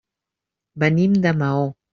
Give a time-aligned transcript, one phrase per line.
[0.85, 1.73] Venim de Maó.